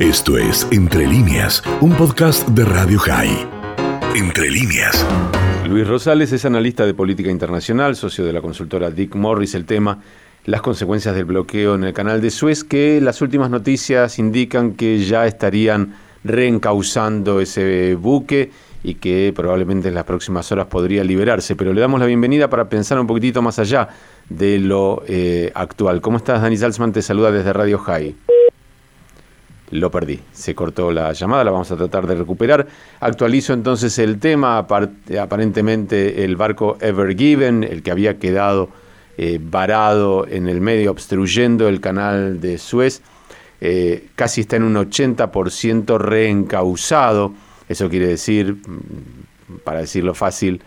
Esto 0.00 0.38
es 0.38 0.66
Entre 0.70 1.06
líneas, 1.06 1.62
un 1.82 1.92
podcast 1.92 2.48
de 2.48 2.64
Radio 2.64 2.98
High. 3.00 3.46
Entre 4.16 4.50
líneas. 4.50 5.06
Luis 5.68 5.86
Rosales 5.86 6.32
es 6.32 6.46
analista 6.46 6.86
de 6.86 6.94
política 6.94 7.30
internacional, 7.30 7.94
socio 7.96 8.24
de 8.24 8.32
la 8.32 8.40
consultora 8.40 8.90
Dick 8.90 9.14
Morris. 9.14 9.54
El 9.54 9.66
tema, 9.66 9.98
las 10.46 10.62
consecuencias 10.62 11.14
del 11.14 11.26
bloqueo 11.26 11.74
en 11.74 11.84
el 11.84 11.92
canal 11.92 12.22
de 12.22 12.30
Suez, 12.30 12.64
que 12.64 12.98
las 13.02 13.20
últimas 13.20 13.50
noticias 13.50 14.18
indican 14.18 14.72
que 14.72 15.00
ya 15.00 15.26
estarían 15.26 15.92
reencauzando 16.24 17.38
ese 17.38 17.94
buque 17.94 18.52
y 18.82 18.94
que 18.94 19.34
probablemente 19.36 19.88
en 19.88 19.94
las 19.96 20.04
próximas 20.04 20.50
horas 20.50 20.68
podría 20.68 21.04
liberarse. 21.04 21.56
Pero 21.56 21.74
le 21.74 21.80
damos 21.82 22.00
la 22.00 22.06
bienvenida 22.06 22.48
para 22.48 22.70
pensar 22.70 22.98
un 22.98 23.06
poquitito 23.06 23.42
más 23.42 23.58
allá 23.58 23.90
de 24.30 24.60
lo 24.60 25.02
eh, 25.06 25.52
actual. 25.54 26.00
¿Cómo 26.00 26.16
estás, 26.16 26.40
Dani 26.40 26.56
Salzman? 26.56 26.90
Te 26.90 27.02
saluda 27.02 27.30
desde 27.30 27.52
Radio 27.52 27.78
High. 27.78 28.29
Lo 29.70 29.90
perdí, 29.90 30.20
se 30.32 30.54
cortó 30.54 30.90
la 30.90 31.12
llamada, 31.12 31.44
la 31.44 31.52
vamos 31.52 31.70
a 31.70 31.76
tratar 31.76 32.06
de 32.06 32.16
recuperar. 32.16 32.66
Actualizo 32.98 33.52
entonces 33.52 33.98
el 33.98 34.18
tema, 34.18 34.58
aparentemente 34.58 36.24
el 36.24 36.36
barco 36.36 36.76
Ever 36.80 37.16
Given, 37.16 37.62
el 37.62 37.82
que 37.82 37.92
había 37.92 38.18
quedado 38.18 38.68
eh, 39.16 39.38
varado 39.40 40.26
en 40.26 40.48
el 40.48 40.60
medio, 40.60 40.90
obstruyendo 40.90 41.68
el 41.68 41.80
canal 41.80 42.40
de 42.40 42.58
Suez, 42.58 43.02
eh, 43.60 44.08
casi 44.16 44.40
está 44.40 44.56
en 44.56 44.64
un 44.64 44.74
80% 44.74 45.98
reencausado. 45.98 47.32
Eso 47.68 47.88
quiere 47.88 48.08
decir, 48.08 48.54
mm, 48.54 49.58
para 49.62 49.80
decirlo 49.80 50.14
fácil, 50.14 50.62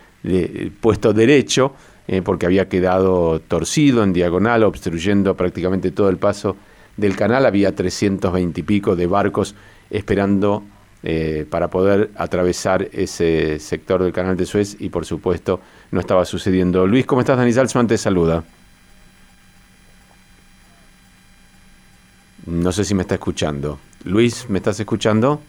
puesto 0.80 1.12
derecho, 1.12 1.74
eh, 2.06 2.22
porque 2.22 2.46
había 2.46 2.68
quedado 2.68 3.40
torcido 3.40 4.02
en 4.02 4.12
diagonal, 4.12 4.62
obstruyendo 4.62 5.34
prácticamente 5.34 5.90
todo 5.90 6.08
el 6.10 6.18
paso 6.18 6.56
del 6.96 7.16
canal. 7.16 7.46
Había 7.46 7.74
320 7.74 8.60
y 8.60 8.62
pico 8.62 8.96
de 8.96 9.06
barcos 9.06 9.54
esperando 9.90 10.62
eh, 11.02 11.46
para 11.48 11.68
poder 11.68 12.10
atravesar 12.16 12.88
ese 12.92 13.58
sector 13.58 14.02
del 14.02 14.12
canal 14.12 14.36
de 14.36 14.46
Suez 14.46 14.76
y 14.78 14.88
por 14.88 15.04
supuesto 15.04 15.60
no 15.90 16.00
estaba 16.00 16.24
sucediendo. 16.24 16.86
Luis, 16.86 17.06
¿cómo 17.06 17.20
estás? 17.20 17.36
Dani 17.36 17.52
Salzman 17.52 17.86
te 17.86 17.98
saluda. 17.98 18.42
No 22.46 22.72
sé 22.72 22.84
si 22.84 22.94
me 22.94 23.02
está 23.02 23.14
escuchando. 23.14 23.78
Luis, 24.04 24.50
¿me 24.50 24.58
estás 24.58 24.78
escuchando? 24.78 25.40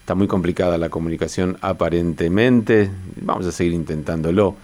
Está 0.00 0.14
muy 0.14 0.26
complicada 0.26 0.76
la 0.76 0.90
comunicación 0.90 1.56
aparentemente. 1.60 2.90
Vamos 3.20 3.46
a 3.46 3.52
seguir 3.52 3.72
intentándolo, 3.72 4.54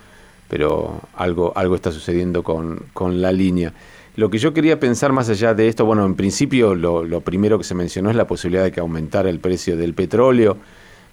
pero 0.49 1.03
algo, 1.15 1.53
algo 1.57 1.75
está 1.75 1.91
sucediendo 1.91 2.43
con, 2.43 3.23
la 3.23 3.33
línea. 3.33 3.73
Lo 4.17 4.31
que 4.31 4.39
yo 4.39 4.55
quería 4.55 4.79
pensar 4.79 5.13
más 5.13 5.29
allá 5.29 5.55
de 5.55 5.67
esto, 5.67 5.85
bueno, 5.85 6.07
en 6.07 6.15
principio 6.15 6.77
lo, 6.77 7.21
primero 7.23 7.59
que 7.59 7.65
se 7.65 7.75
mencionó 7.75 8.11
es 8.11 8.17
la 8.17 8.29
posibilidad 8.29 8.63
de 8.63 8.71
que 8.71 8.79
aumentara 8.79 9.29
el 9.29 9.41
precio 9.41 9.77
del 9.77 9.93
petróleo, 9.95 10.57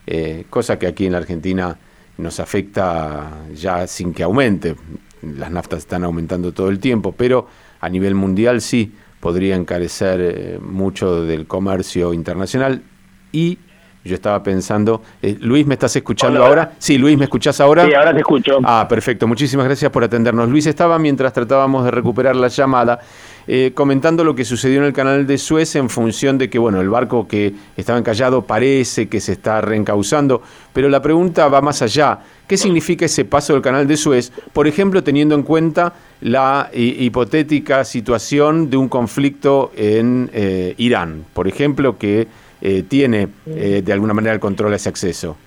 eh, 0.06 0.46
cosa 0.52 0.78
que 0.78 0.86
aquí 0.86 1.08
en 1.08 1.14
la 1.14 1.18
Argentina 1.18 1.80
nos 2.20 2.40
afecta 2.40 3.46
ya 3.56 3.88
sin 3.88 4.14
que 4.14 4.22
aumente. 4.22 4.76
Las 5.24 5.50
naftas 5.50 5.80
están 5.80 6.04
aumentando 6.04 6.52
todo 6.52 6.70
el 6.70 6.80
tiempo, 6.80 7.12
pero 7.12 7.48
a 7.80 7.90
nivel 7.90 8.14
mundial 8.14 8.62
sí 8.62 8.94
podría 9.20 9.56
encarecer 9.56 10.20
eh, 10.22 10.60
mucho 10.60 11.24
del 11.24 11.48
comercio 11.48 12.14
internacional 12.14 12.84
y 13.32 13.58
yo 14.04 14.16
estaba 14.16 14.42
pensando, 14.42 15.02
eh, 15.22 15.38
Luis, 15.40 15.66
¿me 15.68 15.76
estás 15.76 15.96
escuchando 15.96 16.44
ahora? 16.44 16.74
Sí, 16.80 16.98
Luis, 16.98 17.18
¿me 17.18 17.26
escuchás 17.26 17.62
ahora? 17.62 17.86
Sí, 17.86 17.94
ahora 17.94 18.14
te 18.14 18.20
escucho. 18.20 18.60
Ah, 18.64 18.88
perfecto, 18.90 19.28
muchísimas 19.28 19.66
gracias 19.66 19.92
por 19.92 20.04
atendernos. 20.04 20.50
Luis 20.50 20.66
estaba, 20.66 20.98
mientras 20.98 21.34
tratábamos 21.34 21.86
de 21.86 21.92
recuperar 21.92 22.36
la 22.36 22.48
llamada, 22.48 23.00
eh, 23.48 23.72
comentando 23.76 24.24
lo 24.24 24.34
que 24.34 24.46
sucedió 24.46 24.80
en 24.80 24.86
el 24.86 24.94
canal 24.94 25.28
de 25.28 25.38
Suez 25.38 25.76
en 25.76 25.90
función 25.90 26.38
de 26.38 26.50
que, 26.50 26.58
bueno, 26.58 26.82
el 26.82 26.90
barco 26.90 27.28
que 27.28 27.54
estaba 27.78 28.00
encallado 28.00 28.44
parece 28.44 29.08
que 29.08 29.20
se 29.20 29.34
está 29.34 29.62
reencauzando, 29.62 30.42
pero 30.74 30.90
la 30.90 31.02
pregunta 31.02 31.48
va 31.48 31.62
más 31.62 31.82
allá. 31.82 32.20
¿Qué 32.48 32.58
significa 32.58 33.06
ese 33.06 33.24
paso 33.24 33.54
del 33.54 33.62
canal 33.62 33.88
de 33.88 33.98
Suez? 33.98 34.32
Por 34.52 34.68
ejemplo, 34.68 35.04
teniendo 35.04 35.36
en 35.36 35.44
cuenta 35.44 35.94
la 36.22 36.70
hipotética 36.74 37.84
situación 37.84 38.70
de 38.70 38.78
un 38.78 38.90
conflicto 38.90 39.72
en 39.76 40.30
eh, 40.34 40.76
Irán, 40.78 41.26
por 41.34 41.48
ejemplo, 41.48 41.98
que 41.98 42.28
eh, 42.62 42.84
tiene 42.84 43.28
eh, 43.48 43.82
de 43.84 43.94
alguna 43.94 44.14
manera 44.14 44.34
el 44.34 44.40
control 44.40 44.74
a 44.74 44.76
ese 44.76 44.90
acceso? 44.90 45.38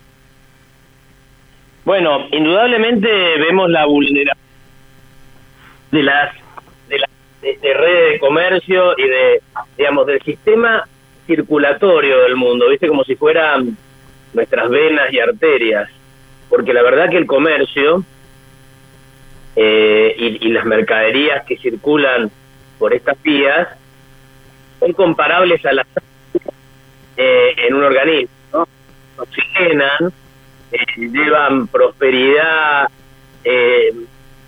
Bueno, 1.85 2.27
indudablemente 2.33 3.09
vemos 3.39 3.71
la 3.71 3.87
vulneración 3.87 4.45
de 5.93 6.03
las 6.03 6.35
de, 6.89 6.99
la, 6.99 7.09
de, 7.41 7.75
redes 7.75 8.13
de 8.13 8.19
comercio 8.19 8.99
y 8.99 9.09
de 9.09 9.43
digamos 9.79 10.07
del 10.07 10.21
sistema 10.23 10.89
circulatorio 11.27 12.23
del 12.23 12.37
mundo, 12.37 12.69
viste 12.69 12.89
como 12.89 13.05
si 13.05 13.15
fueran 13.15 13.77
nuestras 14.33 14.69
venas 14.69 15.13
y 15.13 15.21
arterias, 15.21 15.89
porque 16.49 16.73
la 16.73 16.83
verdad 16.83 17.09
que 17.09 17.17
el 17.17 17.27
comercio 17.27 18.05
eh, 19.57 20.15
y, 20.19 20.49
y 20.49 20.51
las 20.51 20.65
mercaderías 20.65 21.45
que 21.47 21.57
circulan 21.59 22.31
por 22.79 22.93
estas 22.93 23.23
vías 23.23 23.69
son 24.81 24.93
comparables 24.95 25.65
a 25.65 25.73
las 25.73 25.87
eh, 27.17 27.55
en 27.57 27.75
un 27.75 27.85
organismo. 27.85 28.67
Oxigenan, 29.17 30.13
eh, 30.73 30.79
llevan 30.97 31.69
prosperidad, 31.69 32.89
eh, 33.45 33.95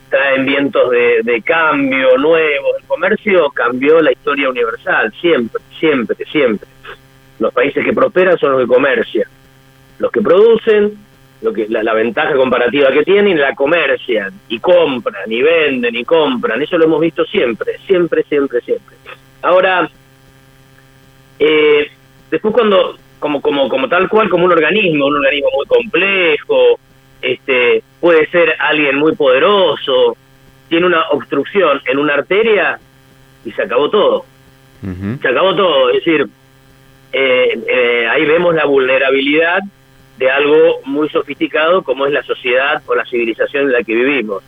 traen 0.08 0.46
vientos 0.46 0.90
de, 0.90 1.42
cambio 1.44 2.16
nuevos. 2.18 2.76
El 2.80 2.86
comercio 2.86 3.50
cambió 3.50 4.00
la 4.00 4.12
historia 4.12 4.48
universal, 4.48 5.12
siempre, 5.20 5.62
siempre, 5.78 6.16
siempre. 6.30 6.68
Los 7.38 7.52
países 7.52 7.84
que 7.84 7.92
prosperan 7.92 8.38
son 8.38 8.52
los 8.52 8.62
que 8.62 8.74
comercian. 8.74 9.28
Los 9.98 10.10
que 10.10 10.20
producen, 10.20 10.98
lo 11.42 11.52
que 11.52 11.68
la, 11.68 11.82
la, 11.82 11.94
ventaja 11.94 12.34
comparativa 12.34 12.90
que 12.90 13.04
tienen, 13.04 13.38
la 13.38 13.54
comercian 13.54 14.32
y 14.48 14.58
compran 14.58 15.30
y 15.30 15.42
venden 15.42 15.94
y 15.94 16.04
compran. 16.04 16.60
Eso 16.62 16.78
lo 16.78 16.86
hemos 16.86 17.00
visto 17.00 17.24
siempre, 17.24 17.78
siempre, 17.86 18.24
siempre, 18.24 18.60
siempre. 18.62 18.96
Ahora, 19.42 19.88
Después 22.30 22.54
cuando, 22.54 22.96
como, 23.18 23.40
como, 23.40 23.68
como 23.68 23.88
tal 23.88 24.08
cual, 24.08 24.28
como 24.28 24.44
un 24.44 24.52
organismo, 24.52 25.06
un 25.06 25.16
organismo 25.16 25.48
muy 25.54 25.66
complejo, 25.66 26.78
este, 27.22 27.82
puede 28.00 28.26
ser 28.28 28.54
alguien 28.58 28.96
muy 28.96 29.14
poderoso, 29.14 30.16
tiene 30.68 30.86
una 30.86 31.08
obstrucción 31.10 31.80
en 31.86 31.98
una 31.98 32.14
arteria 32.14 32.78
y 33.44 33.52
se 33.52 33.62
acabó 33.62 33.90
todo. 33.90 34.24
Se 35.20 35.28
acabó 35.28 35.56
todo, 35.56 35.90
es 35.90 35.96
decir, 35.96 36.28
eh, 37.12 37.58
eh, 37.66 38.06
ahí 38.08 38.24
vemos 38.24 38.54
la 38.54 38.66
vulnerabilidad 38.66 39.60
de 40.18 40.30
algo 40.30 40.80
muy 40.84 41.08
sofisticado 41.08 41.82
como 41.82 42.06
es 42.06 42.12
la 42.12 42.22
sociedad 42.22 42.82
o 42.86 42.94
la 42.94 43.04
civilización 43.04 43.64
en 43.64 43.72
la 43.72 43.82
que 43.82 43.94
vivimos. 43.94 44.42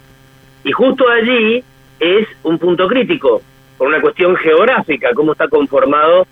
Y 0.65 0.73
justo 0.73 1.09
allí 1.09 1.65
es 1.99 2.29
un 2.43 2.59
punto 2.59 2.87
crítico, 2.87 3.43
por 3.77 3.89
una 3.89 4.01
cuestión 4.01 4.37
geográfica, 4.37 5.11
cómo 5.15 5.33
está 5.33 5.49
conformado 5.49 6.27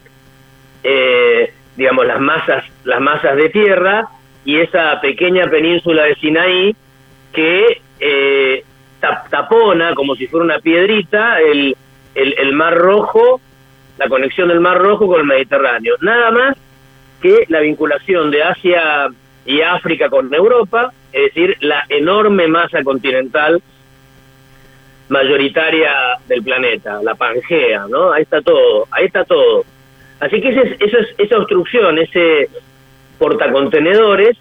eh, 0.83 1.53
digamos, 1.77 2.07
las 2.07 2.21
masas, 2.21 2.65
las 2.85 3.01
masas 3.01 3.37
de 3.37 3.49
tierra 3.51 4.09
y 4.45 4.59
esa 4.59 5.01
pequeña 5.01 5.49
península 5.51 6.05
de 6.05 6.15
Sinaí 6.17 6.77
que 7.33 7.81
eh, 8.01 8.65
tapona 9.31 9.95
como 9.95 10.15
si 10.15 10.27
fuera 10.27 10.45
una 10.45 10.59
piedrita 10.59 11.41
el, 11.41 11.77
el, 12.15 12.53
Mar 12.53 12.77
Rojo, 12.77 13.41
la 13.99 14.09
conexión 14.09 14.49
del 14.49 14.61
Mar 14.61 14.79
Rojo 14.79 15.07
con 15.07 15.21
el 15.21 15.27
Mediterráneo. 15.27 15.97
Nada 16.01 16.31
más 16.31 16.57
que 17.21 17.45
la 17.49 17.61
vinculación 17.61 18.31
de 18.31 18.43
Asia 18.43 19.09
y 19.45 19.61
África 19.61 20.09
con 20.09 20.33
Europa, 20.33 20.93
es 21.13 21.35
decir, 21.35 21.57
la 21.61 21.85
enorme 21.89 22.49
masa 22.49 22.83
continental 22.83 23.63
mayoritaria 25.09 25.93
del 26.27 26.43
planeta, 26.43 27.01
la 27.03 27.15
Pangea, 27.15 27.87
¿no? 27.89 28.13
Ahí 28.13 28.23
está 28.23 28.43
todo, 28.43 28.87
ahí 28.91 29.07
está 29.07 29.25
todo. 29.25 29.65
Así 30.21 30.41
que 30.41 30.49
ese, 30.49 30.77
eso 30.81 30.99
es, 30.99 31.15
esa 31.19 31.39
obstrucción, 31.39 31.99
ese 31.99 32.49
portacontenedores, 33.19 34.37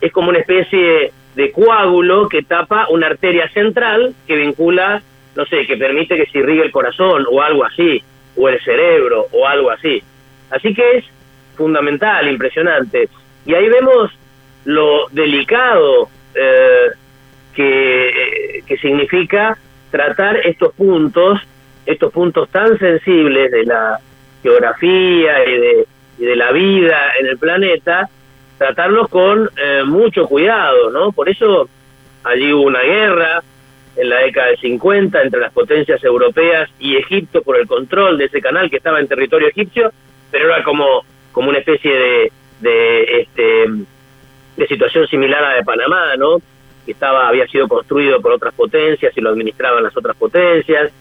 es 0.00 0.12
como 0.12 0.30
una 0.30 0.38
especie 0.38 1.12
de 1.34 1.52
coágulo 1.52 2.28
que 2.28 2.42
tapa 2.42 2.86
una 2.88 3.06
arteria 3.06 3.48
central 3.50 4.14
que 4.26 4.36
vincula, 4.36 5.02
no 5.36 5.46
sé, 5.46 5.66
que 5.66 5.76
permite 5.76 6.16
que 6.16 6.26
se 6.26 6.38
irrigue 6.38 6.62
el 6.62 6.72
corazón 6.72 7.24
o 7.30 7.42
algo 7.42 7.64
así, 7.64 8.02
o 8.36 8.48
el 8.48 8.60
cerebro 8.62 9.26
o 9.32 9.46
algo 9.46 9.70
así. 9.70 10.02
Así 10.50 10.74
que 10.74 10.98
es 10.98 11.04
fundamental, 11.56 12.28
impresionante. 12.28 13.08
Y 13.46 13.54
ahí 13.54 13.68
vemos 13.68 14.10
lo 14.64 15.08
delicado 15.10 16.08
eh, 16.34 16.88
que, 17.54 18.62
que 18.66 18.76
significa 18.78 19.56
tratar 19.90 20.36
estos 20.46 20.72
puntos, 20.74 21.40
estos 21.86 22.12
puntos 22.12 22.48
tan 22.50 22.78
sensibles 22.78 23.50
de 23.50 23.64
la 23.64 24.00
geografía 24.42 25.44
y 25.46 25.58
de, 25.58 26.36
la 26.36 26.52
vida 26.52 27.12
en 27.18 27.26
el 27.26 27.38
planeta, 27.38 28.08
tratarlos 28.58 29.08
con 29.08 29.48
eh, 29.56 29.82
mucho 29.86 30.26
cuidado, 30.26 30.90
¿no? 30.90 31.12
Por 31.12 31.28
eso 31.28 31.68
allí 32.24 32.52
hubo 32.52 32.64
una 32.64 32.82
guerra 32.82 33.42
en 33.96 34.08
la 34.08 34.20
década 34.20 34.48
del 34.48 34.58
50 34.58 35.22
entre 35.22 35.40
las 35.40 35.52
potencias 35.52 36.02
europeas 36.04 36.68
y 36.78 36.96
Egipto 36.96 37.42
por 37.42 37.56
el 37.58 37.66
control 37.66 38.18
de 38.18 38.26
ese 38.26 38.40
canal 38.40 38.68
que 38.68 38.76
estaba 38.76 39.00
en 39.00 39.08
territorio 39.08 39.48
egipcio, 39.48 39.90
pero 40.30 40.46
era 40.46 40.62
como 40.62 41.04
como 41.32 41.50
una 41.50 41.58
especie 41.58 41.92
de, 41.92 42.32
de, 42.60 43.20
este, 43.20 43.64
de 44.56 44.66
situación 44.66 45.06
similar 45.06 45.42
a 45.44 45.50
la 45.50 45.56
de 45.56 45.64
Panamá, 45.64 46.16
¿no? 46.16 46.38
Que 46.84 46.92
estaba, 46.92 47.28
había 47.28 47.46
sido 47.46 47.68
construido 47.68 48.20
por 48.20 48.32
otras 48.32 48.54
potencias 48.54 49.12
y 49.16 49.20
lo 49.20 49.30
administraban 49.30 49.82
las 49.82 49.96
otras 49.96 50.16
potencias. 50.16 50.92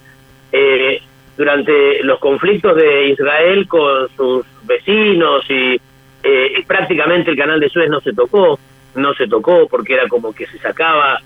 Eh, 0.51 1.01
durante 1.39 2.03
los 2.03 2.19
conflictos 2.19 2.75
de 2.75 3.11
Israel 3.11 3.65
con 3.65 4.09
sus 4.09 4.45
vecinos 4.63 5.49
y 5.49 5.79
eh, 6.21 6.63
prácticamente 6.67 7.31
el 7.31 7.37
canal 7.37 7.61
de 7.61 7.69
Suez 7.69 7.89
no 7.89 8.01
se 8.01 8.11
tocó, 8.11 8.59
no 8.95 9.13
se 9.13 9.25
tocó 9.25 9.65
porque 9.69 9.93
era 9.93 10.09
como 10.09 10.33
que 10.33 10.45
se 10.47 10.59
sacaba 10.59 11.17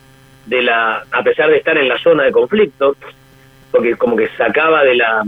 de 0.46 0.62
la, 0.62 1.04
a 1.12 1.24
pesar 1.24 1.50
de 1.50 1.58
estar 1.58 1.76
en 1.80 1.90
la 1.90 1.98
zona 1.98 2.26
de 2.26 2.32
conflicto, 2.32 2.96
porque 3.72 3.96
como 3.96 4.16
que 4.16 4.28
se 4.28 4.38
sacaba 4.38 4.84
de 4.84 4.94
la, 4.98 5.24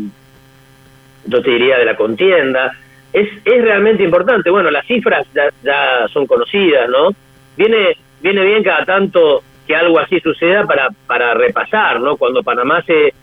yo 1.25 1.41
te 1.41 1.49
diría, 1.49 1.79
de 1.79 1.85
la 1.85 1.95
contienda. 1.95 2.71
Es, 3.11 3.27
es 3.43 3.63
realmente 3.63 4.03
importante. 4.03 4.51
Bueno, 4.51 4.69
las 4.69 4.85
cifras 4.85 5.25
ya, 5.33 5.49
ya 5.63 6.07
son 6.13 6.27
conocidas, 6.27 6.87
¿no? 6.89 7.09
Viene, 7.57 7.97
viene 8.21 8.45
bien 8.45 8.61
cada 8.61 8.85
tanto 8.85 9.41
que 9.65 9.75
algo 9.75 9.99
así 9.99 10.19
suceda 10.19 10.63
para, 10.63 10.89
para 11.07 11.33
repasar, 11.33 11.99
¿no? 11.99 12.17
Cuando 12.17 12.43
Panamá 12.43 12.83
se, 12.83 13.15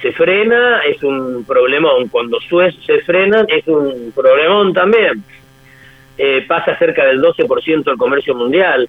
se 0.00 0.12
frena 0.12 0.80
es 0.80 1.02
un 1.02 1.44
problemón, 1.44 2.08
cuando 2.08 2.40
Suez 2.40 2.74
se 2.86 3.00
frena 3.00 3.44
es 3.48 3.66
un 3.66 4.12
problemón 4.14 4.72
también. 4.72 5.22
Eh, 6.16 6.44
pasa 6.48 6.76
cerca 6.78 7.04
del 7.04 7.20
12% 7.20 7.84
del 7.84 7.96
comercio 7.96 8.34
mundial. 8.34 8.88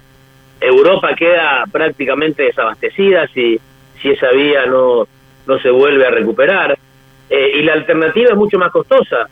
Europa 0.60 1.14
queda 1.14 1.64
prácticamente 1.70 2.42
desabastecida 2.44 3.26
si, 3.28 3.58
si 4.00 4.10
esa 4.10 4.30
vía 4.30 4.66
no, 4.66 5.06
no 5.46 5.58
se 5.60 5.70
vuelve 5.70 6.06
a 6.06 6.10
recuperar. 6.10 6.78
Eh, 7.28 7.52
y 7.56 7.62
la 7.62 7.74
alternativa 7.74 8.30
es 8.30 8.36
mucho 8.36 8.58
más 8.58 8.72
costosa. 8.72 9.28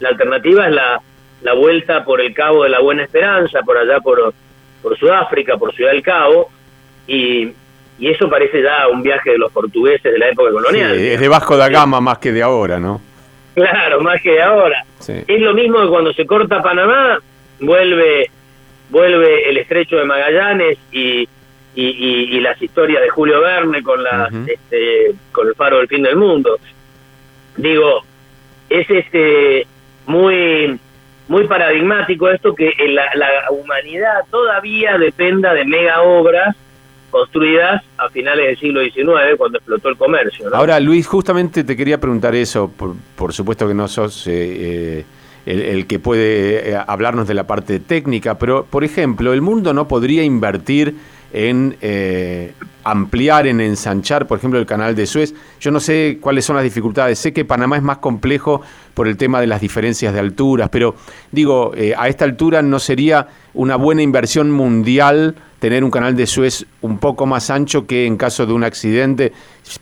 La 0.00 0.10
alternativa 0.10 0.66
es 0.66 0.74
la, 0.74 1.00
la 1.42 1.54
vuelta 1.54 2.04
por 2.04 2.20
el 2.20 2.34
Cabo 2.34 2.64
de 2.64 2.70
la 2.70 2.80
Buena 2.80 3.04
Esperanza, 3.04 3.60
por 3.62 3.78
allá 3.78 4.00
por, 4.00 4.32
por 4.82 4.98
Sudáfrica, 4.98 5.56
por 5.56 5.74
Ciudad 5.74 5.92
del 5.92 6.02
Cabo, 6.02 6.50
y, 7.06 7.52
y 7.98 8.08
eso 8.08 8.28
parece 8.28 8.62
ya 8.62 8.88
un 8.88 9.02
viaje 9.02 9.32
de 9.32 9.38
los 9.38 9.50
portugueses 9.50 10.12
de 10.12 10.18
la 10.18 10.28
época 10.28 10.52
colonial. 10.52 10.94
es 10.96 11.20
de 11.20 11.28
Vasco 11.28 11.56
da 11.56 11.68
Gama 11.68 12.00
más 12.00 12.18
que 12.18 12.32
de 12.32 12.42
ahora, 12.42 12.78
¿no? 12.78 13.00
Claro, 13.54 14.00
más 14.00 14.22
que 14.22 14.32
de 14.32 14.42
ahora. 14.42 14.84
Es 15.06 15.40
lo 15.40 15.52
mismo 15.52 15.80
que 15.82 15.88
cuando 15.88 16.12
se 16.12 16.26
corta 16.26 16.62
Panamá, 16.62 17.18
vuelve 17.60 18.30
vuelve 18.90 19.50
el 19.50 19.58
estrecho 19.58 19.96
de 19.96 20.04
Magallanes 20.04 20.78
y, 20.92 21.28
y, 21.74 22.40
las 22.40 22.60
historias 22.62 23.02
de 23.02 23.10
Julio 23.10 23.40
Verne 23.40 23.82
con 23.82 24.02
la 24.02 24.30
este, 24.46 25.14
con 25.30 25.46
el 25.46 25.54
faro 25.54 25.78
del 25.78 25.88
fin 25.88 26.02
del 26.02 26.16
mundo 26.16 26.58
digo 27.56 28.02
es 28.70 28.88
este 28.88 29.66
muy 30.06 30.78
muy 31.28 31.46
paradigmático 31.46 32.30
esto 32.30 32.54
que 32.54 32.72
la, 32.88 33.10
la 33.14 33.50
humanidad 33.50 34.24
todavía 34.30 34.96
dependa 34.96 35.52
de 35.52 35.66
mega 35.66 36.00
obras 36.00 36.56
construidas 37.10 37.82
a 37.96 38.08
finales 38.10 38.46
del 38.46 38.58
siglo 38.58 38.82
XIX, 38.82 39.36
cuando 39.36 39.58
explotó 39.58 39.88
el 39.88 39.96
comercio. 39.96 40.54
Ahora, 40.54 40.78
Luis, 40.80 41.06
justamente 41.06 41.64
te 41.64 41.76
quería 41.76 41.98
preguntar 41.98 42.34
eso, 42.34 42.70
por, 42.70 42.94
por 43.16 43.32
supuesto 43.32 43.66
que 43.66 43.74
no 43.74 43.88
sos 43.88 44.26
eh, 44.26 44.32
eh 45.00 45.04
el, 45.46 45.86
que 45.86 45.98
puede 45.98 46.72
eh, 46.72 46.78
hablarnos 46.86 47.26
de 47.26 47.32
la 47.32 47.46
parte 47.46 47.80
técnica, 47.80 48.38
pero 48.38 48.66
por 48.66 48.84
ejemplo, 48.84 49.32
el 49.32 49.40
mundo 49.40 49.72
no 49.72 49.88
podría 49.88 50.22
invertir 50.22 50.94
en 51.32 51.74
eh, 51.80 52.52
ampliar, 52.84 53.46
en 53.46 53.62
ensanchar, 53.62 54.26
por 54.26 54.36
ejemplo, 54.36 54.58
el 54.58 54.66
canal 54.66 54.94
de 54.94 55.06
Suez. 55.06 55.34
Yo 55.58 55.70
no 55.70 55.80
sé 55.80 56.18
cuáles 56.20 56.44
son 56.44 56.56
las 56.56 56.64
dificultades. 56.64 57.18
Sé 57.18 57.32
que 57.32 57.46
Panamá 57.46 57.78
es 57.78 57.82
más 57.82 57.96
complejo 57.96 58.60
por 58.92 59.08
el 59.08 59.16
tema 59.16 59.40
de 59.40 59.46
las 59.46 59.62
diferencias 59.62 60.12
de 60.12 60.20
alturas, 60.20 60.68
pero 60.68 60.96
digo, 61.32 61.72
a 61.96 62.08
esta 62.08 62.26
altura 62.26 62.60
no 62.60 62.78
sería 62.78 63.28
una 63.54 63.76
buena 63.76 64.02
inversión 64.02 64.50
mundial 64.50 65.34
tener 65.58 65.84
un 65.84 65.90
canal 65.90 66.16
de 66.16 66.26
Suez 66.26 66.66
un 66.82 66.98
poco 66.98 67.26
más 67.26 67.50
ancho 67.50 67.86
que 67.86 68.06
en 68.06 68.16
caso 68.16 68.46
de 68.46 68.52
un 68.52 68.64
accidente 68.64 69.32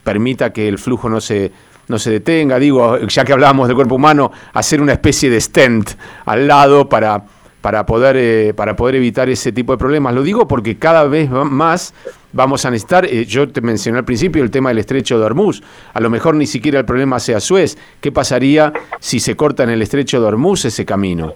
permita 0.03 0.53
que 0.53 0.69
el 0.69 0.79
flujo 0.79 1.09
no 1.09 1.21
se 1.21 1.53
no 1.89 1.99
se 1.99 2.11
detenga, 2.11 2.59
digo, 2.59 2.99
ya 3.07 3.25
que 3.25 3.33
hablábamos 3.33 3.69
del 3.69 3.77
cuerpo 3.77 3.95
humano, 3.95 4.33
hacer 4.55 4.81
una 4.81 4.93
especie 4.93 5.31
de 5.31 5.41
stent 5.41 5.91
al 6.25 6.49
lado 6.49 6.89
para, 6.89 7.25
para, 7.61 7.87
poder, 7.87 8.17
eh, 8.17 8.55
para 8.55 8.75
poder 8.75 8.97
evitar 8.97 9.29
ese 9.29 9.53
tipo 9.53 9.73
de 9.73 9.79
problemas. 9.79 10.15
Lo 10.15 10.23
digo 10.23 10.49
porque 10.49 10.79
cada 10.79 11.05
vez 11.05 11.31
más 11.31 11.95
vamos 12.33 12.65
a 12.65 12.71
necesitar, 12.71 13.07
eh, 13.07 13.25
yo 13.25 13.49
te 13.49 13.61
mencioné 13.61 13.99
al 13.99 14.05
principio 14.05 14.43
el 14.43 14.51
tema 14.51 14.71
del 14.71 14.79
estrecho 14.79 15.19
de 15.19 15.25
Hormuz, 15.25 15.63
a 15.95 16.01
lo 16.01 16.11
mejor 16.11 16.35
ni 16.35 16.47
siquiera 16.47 16.81
el 16.81 16.85
problema 16.85 17.21
sea 17.21 17.41
Suez, 17.41 17.79
¿qué 18.01 18.11
pasaría 18.11 18.73
si 19.01 19.21
se 19.21 19.37
corta 19.37 19.63
en 19.63 19.71
el 19.71 19.81
estrecho 19.81 20.21
de 20.21 20.27
Hormuz 20.27 20.65
ese 20.65 20.85
camino? 20.85 21.35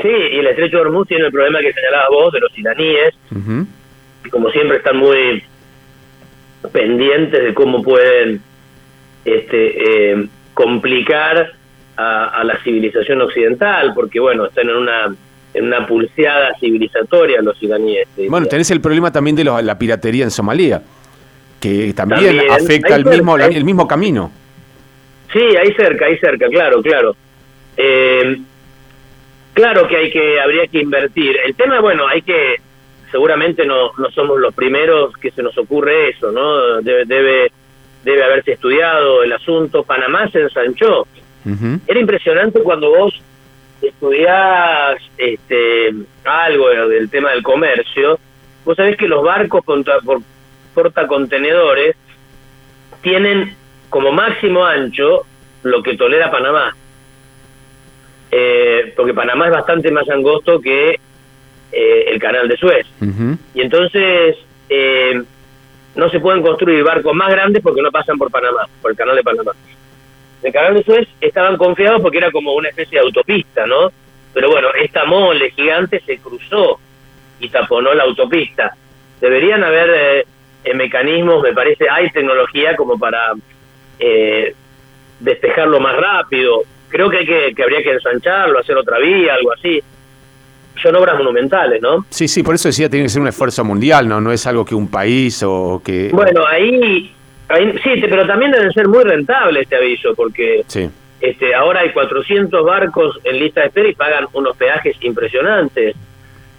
Sí, 0.00 0.08
y 0.08 0.38
el 0.38 0.46
estrecho 0.46 0.78
de 0.78 0.82
Hormuz 0.84 1.08
tiene 1.08 1.26
el 1.26 1.32
problema 1.32 1.60
que 1.60 1.72
señalabas 1.72 2.08
vos 2.10 2.32
de 2.32 2.40
los 2.40 2.58
iraníes, 2.58 3.14
que 4.22 4.30
como 4.30 4.50
siempre 4.50 4.78
están 4.78 4.96
muy 4.96 5.42
pendientes 6.72 7.42
de 7.42 7.54
cómo 7.54 7.82
pueden 7.82 8.40
este, 9.24 10.12
eh, 10.12 10.26
complicar 10.54 11.52
a, 11.96 12.42
la 12.44 12.58
civilización 12.64 13.20
occidental, 13.20 13.92
porque 13.94 14.18
bueno, 14.18 14.46
están 14.46 14.68
en 14.68 14.76
una 14.76 15.14
en 15.54 15.66
una 15.66 15.86
pulseada 15.86 16.54
civilizatoria 16.58 17.42
los 17.42 17.62
iraníes. 17.62 18.08
Bueno, 18.28 18.46
tenés 18.46 18.70
el 18.70 18.80
problema 18.80 19.12
también 19.12 19.36
de 19.36 19.44
la 19.44 19.78
piratería 19.78 20.24
en 20.24 20.30
Somalia, 20.30 20.82
que 21.60 21.92
también, 21.92 22.40
afecta 22.50 22.96
el 22.96 23.04
mismo, 23.04 23.36
el 23.36 23.64
mismo 23.64 23.86
camino. 23.86 24.32
Sí, 25.30 25.40
ahí 25.56 25.72
cerca, 25.74 26.06
ahí 26.06 26.16
cerca, 26.18 26.48
claro, 26.48 26.82
claro. 26.82 27.14
Eh, 27.76 28.38
claro 29.54 29.86
que 29.88 29.96
hay 29.96 30.10
que 30.10 30.40
habría 30.40 30.66
que 30.66 30.80
invertir. 30.80 31.36
El 31.44 31.54
tema, 31.54 31.80
bueno, 31.80 32.06
hay 32.06 32.22
que 32.22 32.56
seguramente 33.10 33.66
no 33.66 33.92
no 33.98 34.10
somos 34.10 34.40
los 34.40 34.54
primeros 34.54 35.16
que 35.16 35.30
se 35.30 35.42
nos 35.42 35.56
ocurre 35.58 36.10
eso, 36.10 36.32
¿no? 36.32 36.80
Debe 36.80 37.04
debe 37.04 37.52
debe 38.04 38.24
haberse 38.24 38.52
estudiado 38.52 39.22
el 39.22 39.32
asunto. 39.32 39.84
Panamá 39.84 40.28
se 40.30 40.40
ensanchó. 40.40 41.06
Era 41.88 41.98
impresionante 41.98 42.60
cuando 42.62 42.90
vos 42.90 43.20
estudiás 43.80 44.96
este, 45.18 45.92
algo 46.24 46.68
del 46.88 47.10
tema 47.10 47.30
del 47.30 47.42
comercio. 47.42 48.18
Vos 48.64 48.76
sabés 48.76 48.96
que 48.96 49.08
los 49.08 49.24
barcos 49.24 49.64
contra, 49.64 49.98
por 50.00 50.20
portacontenedores 50.74 51.96
tienen 53.02 53.56
como 53.88 54.12
máximo 54.12 54.64
ancho 54.64 55.26
lo 55.62 55.82
que 55.82 55.96
tolera 55.96 56.30
Panamá. 56.30 56.76
Eh, 58.34 58.94
porque 58.96 59.12
Panamá 59.12 59.44
es 59.46 59.52
bastante 59.52 59.90
más 59.90 60.08
angosto 60.08 60.58
que 60.58 60.98
eh, 61.70 62.04
el 62.06 62.18
canal 62.18 62.48
de 62.48 62.56
Suez. 62.56 62.86
Y 63.54 63.60
entonces 63.60 64.36
eh, 64.70 65.22
no 65.94 66.08
se 66.08 66.18
pueden 66.18 66.42
construir 66.42 66.82
barcos 66.82 67.14
más 67.14 67.30
grandes 67.30 67.62
porque 67.62 67.82
no 67.82 67.90
pasan 67.90 68.16
por 68.16 68.30
Panamá, 68.30 68.66
por 68.80 68.90
el 68.90 68.96
canal 68.96 69.16
de 69.16 69.22
Panamá. 69.22 69.52
El 70.42 70.52
canal 70.52 70.74
de 70.74 70.82
Suez 70.82 71.08
estaban 71.20 71.56
confiados 71.58 72.00
porque 72.00 72.18
era 72.18 72.30
como 72.30 72.54
una 72.54 72.70
especie 72.70 72.98
de 72.98 73.04
autopista, 73.04 73.66
¿no? 73.66 73.92
Pero 74.32 74.50
bueno, 74.50 74.68
esta 74.82 75.04
mole 75.04 75.50
gigante 75.50 76.00
se 76.00 76.18
cruzó 76.18 76.80
y 77.38 77.50
taponó 77.50 77.92
la 77.92 78.04
autopista. 78.04 78.74
Deberían 79.20 79.62
haber 79.62 80.24
eh, 80.64 80.74
mecanismos, 80.74 81.42
me 81.42 81.52
parece, 81.52 81.88
hay 81.88 82.10
tecnología 82.10 82.76
como 82.76 82.98
para 82.98 83.34
eh, 83.98 84.54
despejarlo 85.20 85.80
más 85.80 85.96
rápido. 85.96 86.62
Creo 86.92 87.10
que, 87.10 87.18
hay 87.18 87.26
que, 87.26 87.54
que 87.56 87.62
habría 87.62 87.82
que 87.82 87.92
ensancharlo, 87.92 88.60
hacer 88.60 88.76
otra 88.76 88.98
vía, 88.98 89.34
algo 89.34 89.52
así 89.52 89.82
son 90.80 90.96
obras 90.96 91.16
monumentales, 91.16 91.80
¿no? 91.82 92.04
Sí, 92.10 92.28
sí, 92.28 92.42
por 92.42 92.54
eso 92.54 92.68
decía, 92.68 92.88
tiene 92.88 93.04
que 93.04 93.10
ser 93.10 93.22
un 93.22 93.28
esfuerzo 93.28 93.64
mundial, 93.64 94.08
¿no? 94.08 94.20
No 94.20 94.32
es 94.32 94.46
algo 94.46 94.64
que 94.64 94.74
un 94.74 94.90
país 94.90 95.42
o 95.46 95.80
que... 95.84 96.10
Bueno, 96.12 96.44
ahí, 96.46 97.14
sí, 97.84 97.90
pero 98.00 98.26
también 98.26 98.50
debe 98.52 98.72
ser 98.72 98.88
muy 98.88 99.04
rentable 99.04 99.60
este 99.60 99.76
aviso, 99.76 100.14
porque 100.14 100.64
sí. 100.66 100.88
este, 101.20 101.54
ahora 101.54 101.80
hay 101.80 101.92
400 101.92 102.64
barcos 102.64 103.18
en 103.24 103.38
lista 103.38 103.60
de 103.60 103.66
espera 103.68 103.88
y 103.88 103.94
pagan 103.94 104.26
unos 104.32 104.56
peajes 104.56 104.96
impresionantes 105.00 105.94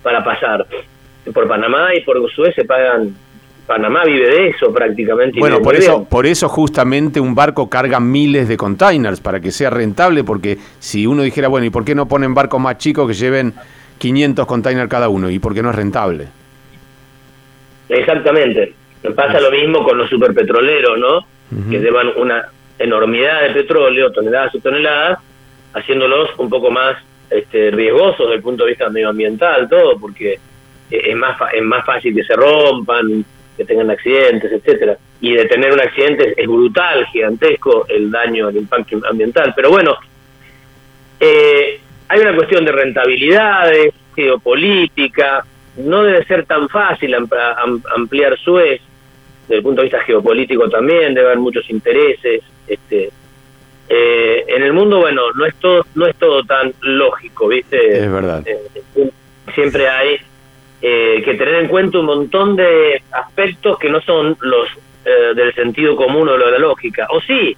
para 0.02 0.24
pasar. 0.24 0.66
Por 1.34 1.48
Panamá 1.48 1.96
y 1.96 2.02
por 2.02 2.30
Suez 2.32 2.54
se 2.54 2.66
pagan 2.66 3.16
Panamá 3.66 4.04
vive 4.04 4.28
de 4.28 4.48
eso 4.50 4.74
prácticamente. 4.74 5.40
Bueno, 5.40 5.62
por 5.62 5.76
eso, 5.76 6.04
por 6.04 6.26
eso 6.26 6.50
justamente 6.50 7.20
un 7.20 7.34
barco 7.34 7.70
carga 7.70 8.00
miles 8.00 8.48
de 8.48 8.58
containers 8.58 9.22
para 9.22 9.40
que 9.40 9.52
sea 9.52 9.70
rentable, 9.70 10.24
porque 10.24 10.58
si 10.80 11.08
uno 11.08 11.24
dijera, 11.24 11.48
bueno, 11.48 11.66
¿y 11.66 11.70
por 11.70 11.86
qué 11.86 11.96
no 11.96 12.08
ponen 12.08 12.34
barcos 12.34 12.60
más 12.60 12.78
chicos 12.78 13.08
que 13.08 13.14
lleven 13.14 13.54
500 14.04 14.46
containers 14.46 14.90
cada 14.90 15.08
uno 15.08 15.30
y 15.30 15.40
porque 15.40 15.64
no 15.64 15.70
es 15.70 15.76
rentable. 15.78 16.28
Exactamente. 17.88 18.74
Pasa 19.16 19.40
lo 19.40 19.50
mismo 19.50 19.82
con 19.84 19.98
los 19.98 20.10
superpetroleros, 20.10 21.00
¿no? 21.00 21.26
Que 21.70 21.80
llevan 21.80 22.10
una 22.18 22.50
enormidad 22.80 23.44
de 23.44 23.52
petróleo, 23.52 24.12
toneladas 24.12 24.56
y 24.56 24.60
toneladas, 24.60 25.20
haciéndolos 25.74 26.32
un 26.38 26.50
poco 26.50 26.70
más 26.70 26.98
este, 27.30 27.72
riesgosos 27.72 28.20
desde 28.20 28.36
el 28.36 28.42
punto 28.42 28.64
de 28.64 28.72
vista 28.72 28.90
medioambiental, 28.90 29.70
todo, 29.70 29.98
porque 29.98 30.38
es 30.90 31.16
más, 31.16 31.38
es 31.54 31.64
más 31.64 31.86
fácil 31.86 32.14
que 32.14 32.24
se 32.24 32.36
rompan, 32.36 33.24
que 33.56 33.66
tengan 33.66 33.92
accidentes, 33.92 34.52
etcétera. 34.52 34.98
Y 35.22 35.34
de 35.34 35.46
tener 35.46 35.72
un 35.72 35.80
accidente 35.80 36.34
es 36.36 36.48
brutal, 36.48 37.06
gigantesco 37.08 37.86
el 37.88 38.12
daño, 38.12 38.50
el 38.50 38.58
impacto 38.58 39.00
ambiental. 39.10 39.54
Pero 39.56 39.70
bueno, 39.70 39.96
eh, 41.20 41.80
hay 42.08 42.20
una 42.20 42.36
cuestión 42.36 42.66
de 42.66 42.72
rentabilidades, 42.72 43.94
geopolítica, 44.16 45.46
no 45.78 46.04
debe 46.04 46.24
ser 46.26 46.46
tan 46.46 46.70
fácil 46.70 47.16
ampliar 47.16 48.38
Suez, 48.40 48.82
desde 49.44 49.56
el 49.56 49.64
punto 49.64 49.82
de 49.82 49.86
vista 49.86 50.04
geopolítico 50.04 50.70
también, 50.70 51.14
debe 51.14 51.28
haber 51.28 51.40
muchos 51.40 51.70
intereses. 51.70 52.42
Este, 52.68 53.10
eh, 53.90 54.46
en 54.48 54.64
el 54.64 54.74
mundo, 54.74 55.00
bueno, 55.00 55.22
no 55.36 55.46
es 55.46 55.56
todo, 55.56 55.86
no 55.96 56.08
es 56.08 56.16
todo 56.16 56.44
tan 56.44 56.74
lógico, 56.82 57.48
¿viste? 57.48 58.00
Es 58.00 58.12
verdad. 58.12 58.44
Eh, 58.46 59.10
siempre 59.54 59.88
hay 59.90 60.18
eh, 60.86 61.22
que 61.24 61.36
tener 61.36 61.56
en 61.56 61.68
cuenta 61.70 62.00
un 62.00 62.06
montón 62.06 62.56
de 62.56 63.02
aspectos 63.12 63.80
que 63.80 63.90
no 63.90 64.02
son 64.02 64.38
los 64.42 64.68
del 65.04 65.54
sentido 65.54 65.98
común 65.98 66.30
o 66.30 66.38
de 66.38 66.52
la 66.52 66.60
lógica. 66.60 67.08
O 67.10 67.20
sí, 67.20 67.58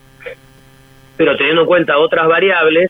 pero 1.16 1.38
teniendo 1.38 1.62
en 1.62 1.68
cuenta 1.68 1.98
otras 2.00 2.28
variables 2.28 2.90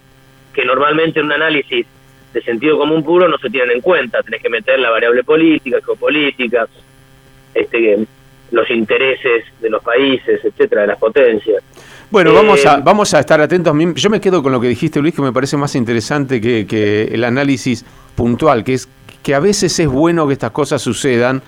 que 0.54 0.64
normalmente 0.64 1.20
en 1.20 1.26
un 1.26 1.34
análisis 1.34 1.86
de 2.34 2.42
sentido 2.42 2.78
común 2.78 3.04
puro 3.04 3.28
no 3.28 3.38
se 3.38 3.50
tienen 3.50 3.72
en 3.72 3.82
cuenta. 3.82 4.22
Tenés 4.24 4.42
que 4.42 4.50
meter 4.50 4.80
la 4.80 4.90
variable 4.90 5.24
política, 5.24 5.78
geopolítica, 5.86 6.68
este, 7.54 8.06
los 8.52 8.70
intereses 8.70 9.46
de 9.62 9.70
los 9.70 9.84
países, 9.84 10.44
etcétera, 10.44 10.82
de 10.82 10.88
las 10.88 11.00
potencias. 11.00 11.64
Bueno, 12.12 12.34
vamos, 12.34 12.66
a, 12.66 12.78
eh, 12.78 12.82
vamos 12.84 13.14
a 13.14 13.20
estar 13.20 13.42
atentos. 13.42 13.74
Yo 13.96 14.10
me 14.10 14.22
quedo 14.22 14.44
con 14.44 14.52
lo 14.52 14.62
que 14.62 14.68
dijiste, 14.68 15.02
Luis, 15.02 15.16
que 15.16 15.22
me 15.22 15.34
parece 15.34 15.58
más 15.58 15.76
interesante 15.76 16.40
que, 16.40 17.10
el 17.12 17.24
análisis 17.24 17.86
puntual, 18.16 18.64
que 18.64 18.74
es 18.74 18.88
que 19.26 19.34
a 19.34 19.40
veces 19.40 19.80
es 19.80 19.88
bueno 19.88 20.28
que 20.28 20.34
estas 20.34 20.52
cosas 20.52 20.84
sucedan 20.84 21.42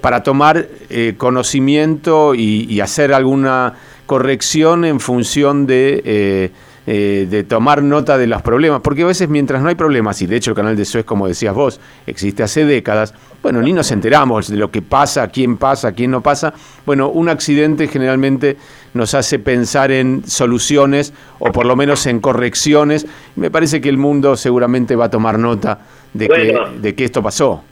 para 0.00 0.22
tomar 0.22 0.68
eh, 0.88 1.14
conocimiento 1.18 2.36
y, 2.36 2.80
hacer 2.80 3.12
alguna 3.12 3.74
corrección 4.06 4.84
en 4.84 5.00
función 5.00 5.66
de... 5.66 6.02
Eh, 6.04 6.50
eh, 6.88 7.26
de 7.28 7.42
tomar 7.42 7.82
nota 7.82 8.16
de 8.16 8.28
los 8.28 8.42
problemas, 8.42 8.80
porque 8.80 9.02
a 9.02 9.06
veces 9.06 9.28
mientras 9.28 9.60
no 9.60 9.68
hay 9.68 9.74
problemas, 9.74 10.22
y 10.22 10.28
de 10.28 10.36
hecho 10.36 10.52
el 10.52 10.56
canal 10.56 10.76
de 10.76 10.84
Suez, 10.84 11.04
como 11.04 11.26
decías 11.26 11.52
vos, 11.52 11.80
existe 12.06 12.44
hace 12.44 12.64
décadas, 12.64 13.12
bueno, 13.42 13.60
ni 13.60 13.72
nos 13.72 13.90
enteramos 13.90 14.48
de 14.48 14.56
lo 14.56 14.70
que 14.70 14.82
pasa, 14.82 15.26
quién 15.26 15.56
pasa, 15.56 15.90
quién 15.90 16.12
no 16.12 16.20
pasa. 16.20 16.54
Bueno, 16.84 17.08
un 17.08 17.28
accidente 17.28 17.88
generalmente 17.88 18.56
nos 18.96 19.14
hace 19.14 19.38
pensar 19.38 19.90
en 19.92 20.26
soluciones 20.26 21.12
o 21.38 21.52
por 21.52 21.66
lo 21.66 21.76
menos 21.76 22.06
en 22.06 22.20
correcciones. 22.20 23.06
Me 23.36 23.50
parece 23.50 23.80
que 23.80 23.88
el 23.88 23.98
mundo 23.98 24.36
seguramente 24.36 24.96
va 24.96 25.06
a 25.06 25.10
tomar 25.10 25.38
nota 25.38 25.80
de, 26.12 26.28
que, 26.28 26.58
de 26.80 26.94
que 26.94 27.04
esto 27.04 27.22
pasó 27.22 27.62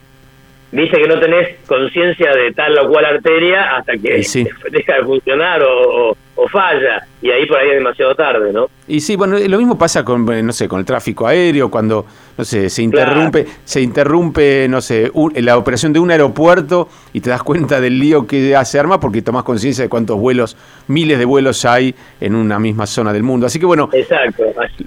dice 0.82 0.96
que 0.96 1.06
no 1.06 1.20
tenés 1.20 1.56
conciencia 1.66 2.34
de 2.34 2.52
tal 2.52 2.76
o 2.78 2.88
cual 2.88 3.04
arteria 3.04 3.76
hasta 3.76 3.92
que 3.92 4.16
deja 4.70 4.94
de 4.96 5.04
funcionar 5.04 5.62
o, 5.62 6.16
falla 6.50 7.06
y 7.22 7.30
ahí 7.30 7.46
por 7.46 7.58
ahí 7.58 7.68
es 7.68 7.74
demasiado 7.76 8.14
tarde, 8.14 8.52
¿no? 8.52 8.68
Y 8.86 9.00
sí, 9.00 9.16
bueno, 9.16 9.38
lo 9.38 9.58
mismo 9.58 9.78
pasa 9.78 10.04
con, 10.04 10.24
no 10.24 10.52
sé, 10.52 10.68
con 10.68 10.78
el 10.78 10.84
tráfico 10.84 11.26
aéreo, 11.26 11.70
cuando, 11.70 12.04
no 12.36 12.44
sé, 12.44 12.68
se 12.68 12.82
interrumpe, 12.82 13.46
se 13.64 13.80
interrumpe, 13.80 14.66
no 14.68 14.80
sé, 14.80 15.10
la 15.36 15.56
operación 15.56 15.92
de 15.92 16.00
un 16.00 16.10
aeropuerto 16.10 16.88
y 17.12 17.20
te 17.20 17.30
das 17.30 17.42
cuenta 17.42 17.80
del 17.80 17.98
lío 17.98 18.26
que 18.26 18.56
hace 18.56 18.78
arma 18.78 18.98
porque 19.00 19.22
tomas 19.22 19.44
conciencia 19.44 19.84
de 19.84 19.88
cuántos 19.88 20.18
vuelos, 20.18 20.56
miles 20.88 21.18
de 21.18 21.24
vuelos 21.24 21.64
hay 21.64 21.94
en 22.20 22.34
una 22.34 22.58
misma 22.58 22.86
zona 22.86 23.12
del 23.12 23.22
mundo. 23.22 23.46
Así 23.46 23.58
que 23.58 23.66
bueno, 23.66 23.88
Exacto. 23.92 24.44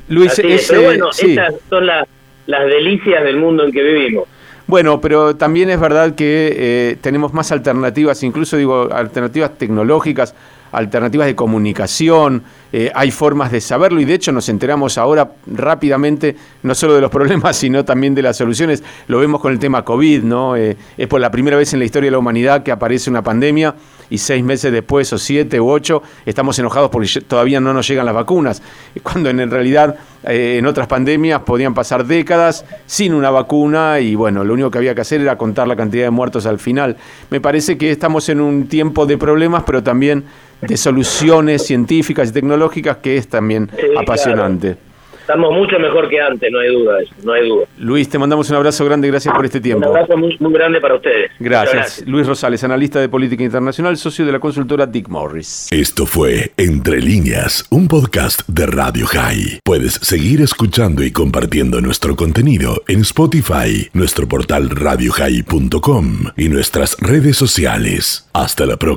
Luis, 0.10 0.34
Pero 0.68 0.82
bueno, 0.82 1.10
estas 1.12 1.54
son 1.70 1.86
las 1.86 2.70
delicias 2.70 3.24
del 3.24 3.38
mundo 3.38 3.64
en 3.66 3.72
que 3.72 3.82
vivimos. 3.82 4.28
Bueno, 4.68 5.00
pero 5.00 5.38
también 5.38 5.70
es 5.70 5.80
verdad 5.80 6.14
que 6.14 6.54
eh, 6.58 6.98
tenemos 7.00 7.34
más 7.34 7.54
alternativas, 7.54 8.22
incluso 8.24 8.58
digo, 8.58 8.90
alternativas 8.92 9.58
tecnológicas, 9.58 10.36
alternativas 10.74 11.28
de 11.28 11.36
comunicación, 11.36 12.44
eh, 12.74 12.92
hay 12.94 13.12
formas 13.12 13.52
de 13.52 13.62
saberlo 13.62 14.02
y 14.02 14.06
de 14.06 14.14
hecho 14.14 14.32
nos 14.32 14.50
enteramos 14.50 14.98
ahora 14.98 15.32
rápidamente 15.46 16.36
no 16.64 16.76
solo 16.76 16.96
de 16.96 17.02
los 17.02 17.12
problemas, 17.18 17.56
sino 17.56 17.86
también 17.86 18.14
de 18.16 18.22
las 18.22 18.38
soluciones. 18.38 18.84
Lo 19.08 19.20
vemos 19.20 19.42
con 19.42 19.52
el 19.52 19.60
tema 19.60 19.84
COVID, 19.84 20.24
¿no? 20.24 20.56
Eh, 20.56 20.78
es 20.98 21.08
por 21.08 21.22
la 21.22 21.32
primera 21.32 21.58
vez 21.58 21.74
en 21.74 21.80
la 21.80 21.86
historia 21.86 22.08
de 22.08 22.12
la 22.12 22.20
humanidad 22.20 22.64
que 22.64 22.72
aparece 22.72 23.10
una 23.10 23.22
pandemia 23.22 23.76
y 24.10 24.18
seis 24.18 24.44
meses 24.44 24.72
después, 24.72 25.12
o 25.12 25.18
siete 25.18 25.60
u 25.60 25.70
ocho, 25.70 26.02
estamos 26.26 26.58
enojados 26.60 26.90
porque 26.90 27.10
todavía 27.22 27.60
no 27.60 27.74
nos 27.74 27.88
llegan 27.88 28.06
las 28.06 28.16
vacunas, 28.16 28.62
cuando 29.04 29.30
en 29.30 29.52
realidad 29.52 29.98
en 30.24 30.66
otras 30.66 30.88
pandemias 30.88 31.42
podían 31.42 31.74
pasar 31.74 32.06
décadas 32.06 32.64
sin 32.86 33.14
una 33.14 33.32
vacuna 33.32 34.00
y 34.00 34.16
bueno, 34.16 34.46
lo 34.46 34.54
único 34.54 34.72
que 34.72 34.78
había 34.78 34.96
que 34.96 35.02
hacer 35.02 35.20
era 35.20 35.38
contar 35.38 35.68
la 35.68 35.76
cantidad 35.76 36.06
de 36.06 36.10
muertos 36.10 36.46
al 36.46 36.58
final. 36.58 36.96
Me 37.30 37.42
parece 37.42 37.78
que 37.78 37.92
estamos 37.92 38.30
en 38.30 38.40
un 38.40 38.68
tiempo 38.68 39.06
de 39.06 39.18
problemas, 39.18 39.64
pero 39.66 39.84
también 39.84 40.24
de 40.62 40.78
soluciones 40.78 41.66
científicas 41.66 42.30
y 42.30 42.32
tecnológicas 42.32 42.57
que 43.02 43.18
es 43.18 43.28
también 43.28 43.70
apasionante. 43.98 44.78
Estamos 45.28 45.54
mucho 45.54 45.78
mejor 45.78 46.08
que 46.08 46.22
antes, 46.22 46.50
no 46.50 46.60
hay 46.60 46.74
duda, 46.74 47.00
no 47.22 47.34
hay 47.34 47.50
duda. 47.50 47.66
Luis, 47.80 48.08
te 48.08 48.18
mandamos 48.18 48.50
un 48.50 48.56
abrazo 48.56 48.86
grande, 48.86 49.10
gracias 49.10 49.36
por 49.36 49.44
este 49.44 49.60
tiempo. 49.60 49.90
Un 49.90 49.98
abrazo 49.98 50.16
muy, 50.16 50.38
grande 50.54 50.80
para 50.80 50.96
ustedes. 50.96 51.32
Gracias. 51.38 52.02
Luis 52.08 52.26
Rosales, 52.26 52.64
analista 52.64 53.02
de 53.02 53.10
política 53.10 53.44
internacional, 53.44 53.98
socio 53.98 54.26
de 54.26 54.32
la 54.32 54.40
consultora 54.40 54.86
Dick 54.86 55.10
Morris. 55.10 55.68
Esto 55.70 56.06
fue 56.06 56.54
Entre 56.56 57.02
líneas, 57.02 57.66
un 57.70 57.90
podcast 57.90 58.48
de 58.48 58.68
Radio 58.68 59.06
High. 59.06 59.60
Puedes 59.66 59.96
seguir 59.96 60.40
escuchando 60.40 61.04
y 61.04 61.12
compartiendo 61.12 61.82
nuestro 61.82 62.16
contenido 62.16 62.82
en 62.88 63.02
Spotify, 63.02 63.90
nuestro 63.92 64.30
portal 64.30 64.70
radiohigh.com 64.70 66.08
y 66.38 66.48
nuestras 66.48 66.96
redes 67.02 67.36
sociales. 67.36 68.30
Hasta 68.32 68.66
la 68.66 68.78
próxima. 68.78 68.96